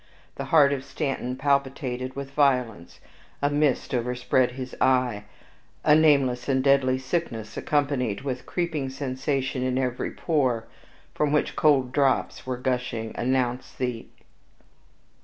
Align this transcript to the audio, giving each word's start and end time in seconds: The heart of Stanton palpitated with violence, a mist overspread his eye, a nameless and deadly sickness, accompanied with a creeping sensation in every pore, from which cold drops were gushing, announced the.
The 0.33 0.45
heart 0.45 0.73
of 0.73 0.83
Stanton 0.83 1.35
palpitated 1.35 2.15
with 2.15 2.31
violence, 2.31 2.99
a 3.39 3.51
mist 3.51 3.93
overspread 3.93 4.53
his 4.53 4.75
eye, 4.81 5.25
a 5.83 5.93
nameless 5.93 6.49
and 6.49 6.63
deadly 6.63 6.97
sickness, 6.97 7.55
accompanied 7.55 8.21
with 8.21 8.39
a 8.39 8.43
creeping 8.45 8.89
sensation 8.89 9.61
in 9.61 9.77
every 9.77 10.09
pore, 10.09 10.65
from 11.13 11.31
which 11.31 11.55
cold 11.55 11.91
drops 11.91 12.47
were 12.47 12.57
gushing, 12.57 13.13
announced 13.15 13.77
the. 13.77 14.07